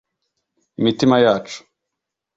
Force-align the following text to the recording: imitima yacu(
imitima 0.79 1.15
yacu( 1.25 1.57